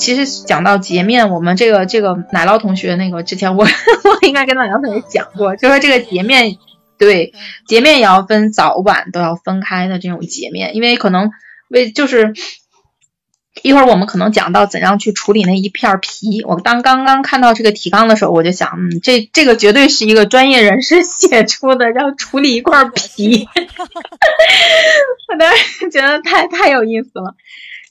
[0.00, 6.56] 其实讲到洁面，我们这个这个奶酪同学那个之前我 我应该跟奶酪同学讲过，就说这个洁面
[6.98, 7.34] 对
[7.66, 11.30] 洁面也要分早晚都要分开的这种洁面，因为可能
[11.68, 12.32] 为就是
[13.62, 16.42] 一会儿我们可能讲到怎样去处理那一片皮。
[16.44, 23.46] 我当刚刚看到这个提纲的时候，我就想，嗯，这这个绝对是一个专业人士 写出的，要处理一块皮，
[25.28, 27.34] 我当时觉得太太有意思了。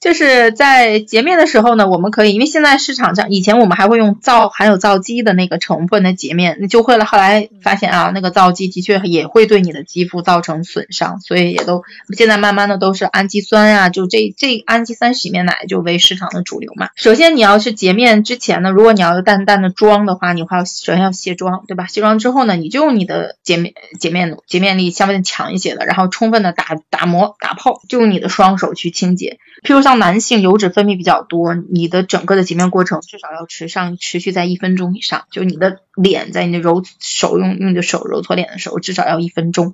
[0.00, 7.04] 就是在洁面的时候呢，我们可以，因为现在市场上，以前我们还会用皂含有皂基的那个成分的洁面，那就会了。
[7.04, 11.82] 后来发现啊，那个皂基的确也会对你的肌肤造成损伤，所以也都
[12.16, 16.90] 现在慢慢的都是氨基酸呀，就这这氨基酸洗面奶就为市场的主流嘛。
[16.94, 21.86] 首先你要是洁面之前呢，如果你要淡淡的妆的话，你要首先要卸妆，对吧？
[21.88, 29.87] 卸妆之后呢，你就用你的洁面洁面乳，洁面力相对强一些的，然后充分的打打磨打泡，就用你的双手去清洁，譬如。
[29.88, 35.24] 像男性油脂分泌比较多，你的整个的洁面过程至少要持上持续在一分钟以上。
[35.30, 39.72] 就你的脸在你的揉手用用你的手揉搓脸的时候，至少要一分钟，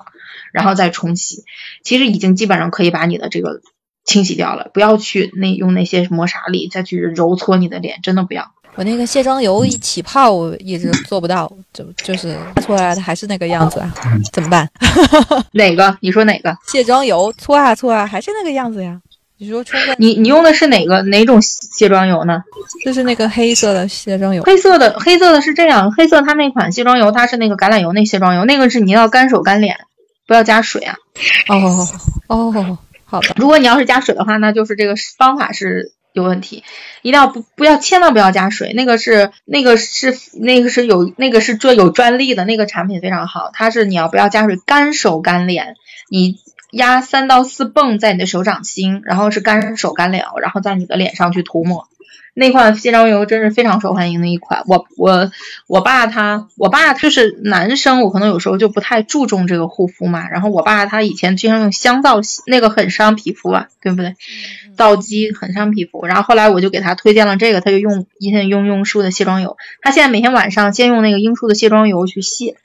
[0.52, 1.42] 然后再冲洗。
[1.82, 3.60] 其实已经基本上可以把你的这个
[4.04, 4.70] 清洗掉了。
[4.72, 8.52] 不要去那用那些磨砂力再去揉搓你的脸，真的不要。
[8.76, 13.92] 我那个卸妆油一起泡，我一直做不到，就就是搓来的还是那个样子啊，
[14.32, 14.68] 怎么办？
[15.54, 15.96] 哪个？
[16.00, 16.56] 你说哪个？
[16.66, 19.00] 卸妆油搓啊搓啊，还是那个样子呀。
[19.36, 22.44] 你说充分，你你用的是哪个哪种卸妆油呢？
[22.84, 24.42] 就是那个黑色的卸妆油。
[24.44, 29.76] 黑色的黑色的是这样，黑色它那款卸妆油它是那个橄榄油那卸妆油，那个是你要干手干脸，
[30.28, 30.96] 不要加水啊。
[31.48, 31.88] 哦
[32.28, 33.34] 哦，好的。
[33.36, 36.62] 如果你要是加水的话，那就是这个方法是有问题，
[37.02, 45.74] 一定要不不要千万不要加水，那个是那个是那个是有那个是专有专利的那个产品非常好，它是你要不要加水，干手干脸，
[46.08, 46.38] 你。
[46.74, 51.88] 压三到四泵在你的手掌心，然后是干手干脸，然后在你的脸上去涂抹。
[52.36, 54.64] 那款卸妆油真是非常受欢迎的一款。
[54.66, 55.30] 我我
[55.68, 60.28] 我爸他，我爸就是男生，我可能有时候就不太注重这个护肤嘛。
[60.28, 64.16] 然后我爸他以前经常用香皂洗，那个很伤皮肤啊，对不对？
[64.76, 66.06] 皂基很伤皮肤。
[66.06, 69.56] 然后后来我就给他推荐了这个，他就用一天用用树的卸妆油。
[69.80, 72.56] 他现在每天晚上先用那个英树的卸妆油去卸。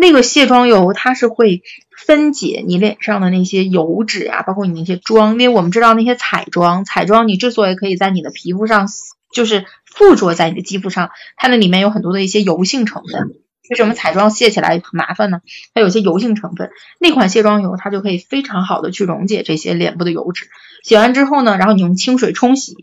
[0.00, 1.62] 那个卸妆油它是会
[1.94, 8.88] 分解你脸上的那些油脂啊，包括你那些妆，因为我们知道那些彩妆，彩妆你之所以可以在你的皮肤上，
[9.30, 13.34] 就是附着在你的肌肤上，它那里面有很多的一些油性成分。
[13.68, 15.42] 为什么彩妆卸起来很麻烦呢？
[15.74, 20.46] 它有些油性成分，那款卸妆油它就可以非常好的去溶解这些脸部的油脂。
[20.82, 22.74] 洗完之后呢，然后你用清水冲洗，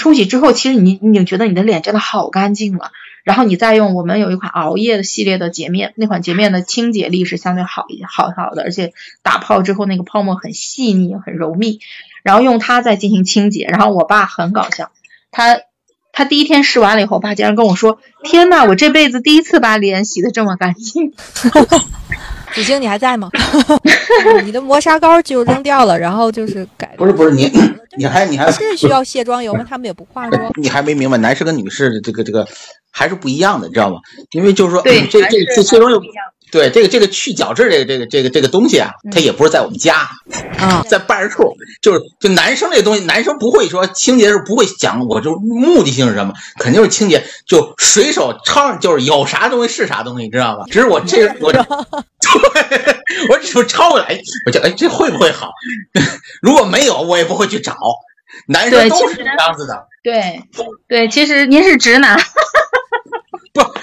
[0.00, 2.90] 冲洗之后，其实你你就觉得你的脸真的好干净了。
[3.22, 11.80] 然后你再用我们有一款熬夜的系列的洁面，那款洁面的清洁力是相对好一好好的，而且打泡之后那个泡沫很细腻很柔密，
[12.22, 13.66] 然后用它再进行清洁。
[13.66, 14.90] 然后我爸很搞笑，
[15.30, 15.58] 他
[16.12, 21.12] 他第一天试完了以后，我爸竟然跟我说：“天呐，我这辈子第一次把脸洗得这么干净。
[22.52, 23.30] ”子晶，你还在吗？
[24.44, 26.94] 你的磨砂膏就扔掉了，然后就是改。
[26.96, 27.52] 不是不是你，
[27.96, 29.64] 你还你还是需要卸妆油吗？
[29.68, 30.52] 他们也不化妆。
[30.56, 32.46] 你还没明白，男士跟女士的这个这个
[32.90, 34.00] 还是不一样的，你知道吗？
[34.30, 35.20] 因为就是说，这这
[35.54, 36.00] 这卸妆油。
[36.50, 40.08] 对这个这个去角质这个这个这个这个东西啊，它也不是在我们家
[40.58, 46.34] 啊， 在办事处，就是就男生这东西，男生不会说清洁是不会讲，我就目的性是什么？
[46.58, 50.64] 肯定是清洁，就随手抄，就是有啥东西是啥东西，你知道吧？
[50.70, 51.60] 只是我这我对，
[53.30, 55.50] 我只是抄过来，我就哎这会不会好？
[56.42, 57.76] 如果没有，我也不会去找。
[58.46, 60.40] 男生都是这样子的，对
[60.88, 62.16] 对，其实您是直男。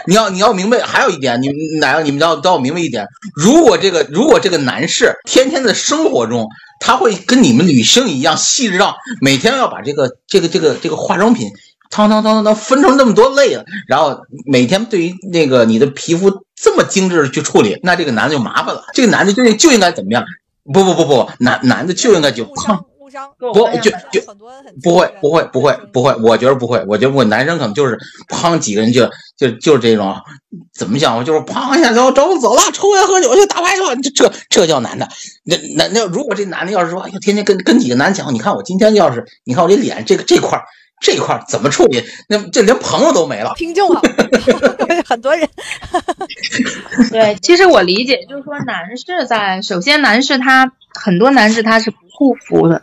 [0.07, 1.49] 你要你要明白，还有一点，你
[1.79, 3.05] 哪你们要都要明白一点，
[3.35, 6.47] 如果这个如果这个男士天天的生活中，
[6.79, 11.49] 他会跟你们女性一样细致到每天要把这个这个这个这个化妆品，
[11.89, 18.85] 汤汤汤汤汤分成那么多类了，然后每天对于那个你的皮肤这么精致的去处理，那这个男的就麻烦了。
[18.93, 20.23] 这个男的就就应该怎么样？
[20.73, 22.45] 不不不不，男男的就应该就。
[23.07, 24.21] 不就就
[24.83, 27.97] 不会不会不会不会，我觉得不会，我觉得我男生可能就是
[28.29, 30.15] 砰几个人就就就是这种
[30.73, 35.07] 怎么讲，就是砰一下就走走了，抽烟喝酒去打牌去了，这这这叫男的。
[35.43, 40.61] 那那那如果这男的要是说，哎呀，天天跟跟几个男讲，你看我今天要是你看我这脸这个这块
[40.99, 42.03] 这一块儿怎么处理？
[42.27, 43.53] 那这连朋友都没了。
[43.55, 44.01] 听众啊，
[45.07, 45.47] 很多人。
[47.11, 52.81] 对，其实我理解，就是说男士在首先男士他很多男士他是不护肤的，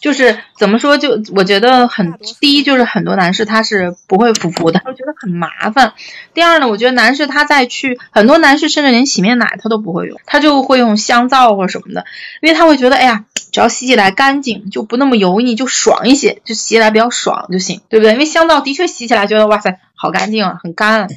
[0.00, 5.92] 就是怎么说就我觉得很第一就是很多男士他是不会护肤的，我觉得很麻烦。
[6.32, 12.04] 第二呢，我觉得男士他再去很多男士甚至连洗面奶他都不会用，他就会用香皂或者什么的，
[12.40, 18.12] 因为他会觉得哎呀，只要洗起来干净就不那么油腻，就爽一些，就洗起来比较爽就行，对不对？
[18.12, 21.08] 因为香皂的确洗起来觉得哇塞好干净啊，很干。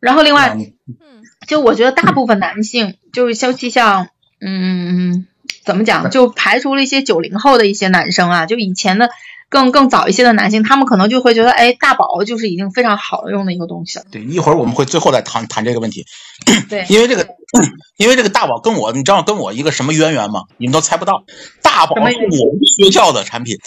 [0.00, 0.56] 然后另外，
[1.46, 4.08] 就我觉得大部分男性就是尤其像
[4.40, 5.26] 嗯
[5.68, 9.10] 怎么讲，就排除了一些九零后的一些男生啊，就以前的
[9.50, 14.06] 更更早一些的男性，他们可能就会觉得，哎，大宝就是已经非常好用的一个东西了。
[14.10, 16.06] 对，一会儿我们会最后再谈谈这个问题。
[16.70, 17.26] 对， 因为这个，
[17.98, 20.44] 因为这个大宝跟我，你知道跟我一个什么渊源吗？
[20.56, 21.22] 你们都猜不到。
[21.60, 23.58] 大宝是我们学校的产品，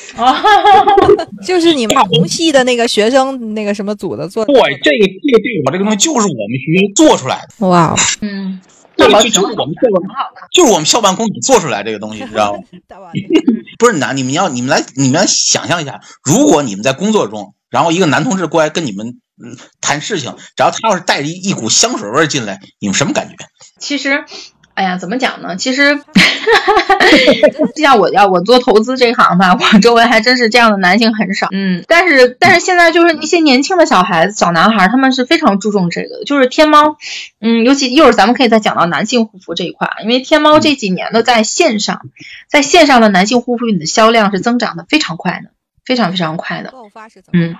[1.46, 4.44] 就是你们同系的那个学生那个什么组的做。
[4.46, 7.68] 对，这个这个这个这个东西就是我们学校做出来的。
[7.68, 8.60] 哇，嗯。
[9.08, 10.10] 对，就是我们校办，
[10.52, 12.60] 就是我们校办公室做出来这个东西，知道吗？
[13.80, 19.20] 不是男，你们要你们来，你们来想象一下，如果你们在工作中，然后一个男同志过来跟你们
[19.80, 23.36] 谈事情，然后他要是带着一一股香水味进来，你们什么感觉？
[23.80, 24.26] 其实。
[24.74, 25.56] 哎呀，怎么讲呢？
[25.58, 26.02] 其实，
[27.76, 31.50] 像我要我做投资这一行吧，我周围还真是这样的男性很少。
[31.52, 36.24] 嗯，但是但是现在就是一些年轻的小孩子、小男孩，他们是非常注重这个的。
[36.26, 36.98] 就是天猫，
[37.40, 42.02] 嗯，尤其一会儿咱们可以再讲到男性护肤这一块，因为天猫这几年的在线上，
[42.50, 45.52] 在线上的男性护肤品的销量是增长的非常快的，
[45.86, 46.74] 非常非常快的。
[47.34, 47.56] 嗯，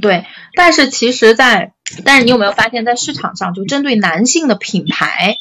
[0.00, 0.26] 对。
[0.54, 1.72] 但是其实，在
[2.04, 5.36] 但是你有没有发现，在市场上就针对男性的品牌？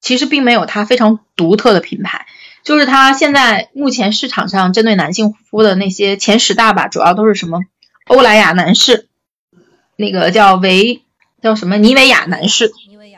[0.00, 2.26] 其实并没有它非常独特的品牌，
[2.64, 7.60] 就是它现在目前市场上针对男性护肤的那些前十大吧，主要都是什么
[8.06, 9.08] 欧莱雅男士，
[9.96, 11.02] 那个叫维
[11.40, 12.72] 叫什么妮维雅男士，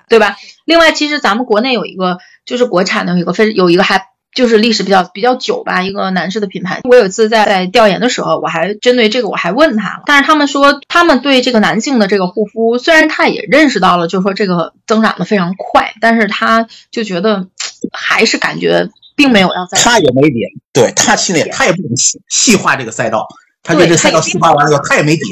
[0.08, 0.36] 对吧？
[0.64, 4.09] 另外，其实咱们国内有一个就是国产的有一个非有一个还。
[4.34, 6.80] 就是历史比较比较久吧，一个男士的品牌。
[6.84, 17.48] 我有一次在在调研的时候，我还针对这个我还问他了，但是他们说他们对这个男性的这个护肤，虽然他也认识到了，就是说这个增长的非常快，但是他就觉得
[17.92, 19.78] 还是感觉并没有要在。
[19.78, 20.40] 他也没底，
[20.72, 23.26] 对他心里他也不懂细细化这个赛道，
[23.62, 25.22] 他对这赛道细化完了以后他也没底。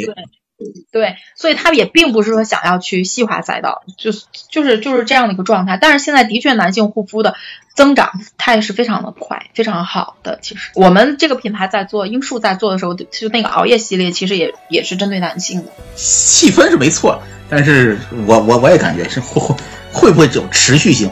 [0.90, 5.78] 对，所以他也并不是说想要去细化赛道，就是就是就是这样的一个状态。
[5.80, 7.36] 但是现在的确男性护肤的
[7.74, 10.38] 增长它也是非常的快，非常好的。
[10.42, 15.70] 其实我们这个品牌在做英树在做的时候，就那个熬夜系列，其实也也是针对男性的。
[15.94, 17.96] 细分是没错，但是
[18.26, 19.54] 我我我也感觉是会
[19.92, 21.08] 会不会有持续性？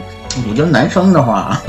[0.48, 1.62] 我觉得男生的话。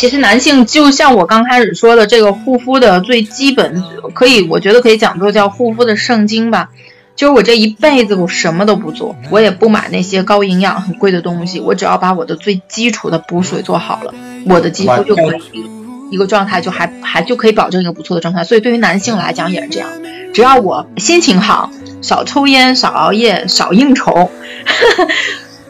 [0.00, 6.70] 其实男性就像我刚开始说的，这个护肤的最基本，可以我觉得可以讲作叫护肤的圣经吧。
[7.16, 14.14] 就是我这一辈子我什么都不做，我也不买那些高营养很贵的东西，我只要把我的最基础的补水做好了，
[14.46, 15.66] 我的肌肤就可以
[16.10, 18.42] 一个状态就还还就可以保证一个不错的状态。
[18.42, 19.90] 所以对于男性来讲也是这样，
[20.32, 21.70] 只要我心情好，
[22.00, 24.30] 少抽烟，少熬夜，少应酬。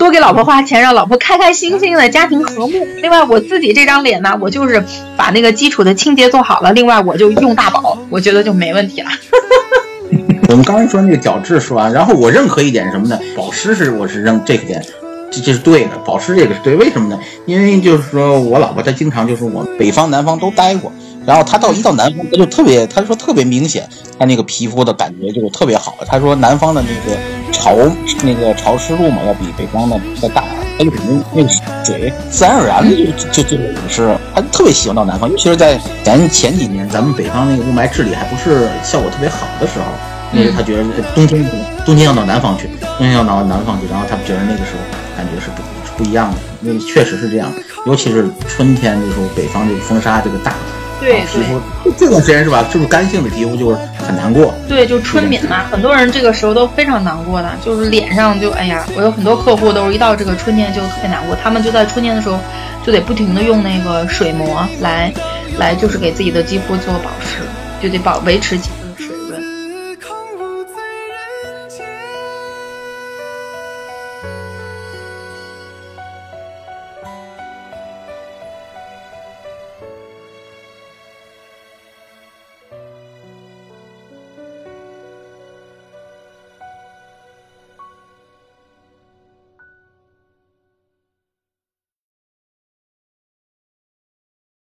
[0.00, 2.88] 多给老婆花钱，让老婆开开心心的，家庭和睦。
[3.02, 4.82] 另外，我自己这张脸呢，我就是
[5.14, 6.72] 把那个基础的清洁做好了。
[6.72, 9.10] 另外，我就用大宝，我觉得就没问题了。
[10.48, 11.92] 我们刚才说那个角质说完？
[11.92, 13.20] 然后我认可一点什么呢？
[13.36, 14.82] 保湿是我是认这个点，
[15.30, 15.90] 这这是对的。
[16.06, 17.20] 保湿这个是对，为什么呢？
[17.44, 20.90] 因为就是说我老婆她经常就是我北方南方都待过。
[21.26, 23.86] 然后她到一到南方，她就特别，她说特别明显，
[24.18, 25.98] 她那个皮肤的感觉就特别好。
[26.06, 27.18] 她说南方的那个
[27.50, 27.76] 潮，
[28.22, 30.44] 那个潮湿度嘛，要比北方的再大，
[30.78, 31.48] 他就肯定那个
[31.84, 34.16] 水自然而然的就就就流失。
[34.34, 39.86] 他特别喜欢到南方，尤其是在咱前几年，咱们北方那个雾霾治理还不是效果特别好的时候，
[40.32, 41.44] 因为他觉得冬天
[41.84, 44.80] 冬天要到南方去，冬天要到南方去，然后他觉得那个时候
[45.16, 45.62] 感觉是不
[46.02, 46.38] 不一样的。
[46.60, 47.52] 那确实是这样，
[47.86, 50.54] 尤其是春天的时候，北方这个风沙这个大。
[51.00, 51.58] 对，皮肤
[51.96, 52.62] 这段时间是吧？
[52.70, 53.78] 是不是干性的皮肤就是
[54.10, 54.52] 很难过？
[54.68, 62.38] 对，就春敏嘛，很多人这个时候都非常难过的，就是脸上就哎呀，我有很多客户都是一到这个春天就特别难过，他们就在春天的时候
[62.84, 65.12] 就得不停的用那个水膜来，
[65.58, 67.38] 来就是给自己的肌肤做保湿，
[67.80, 68.58] 就得保维持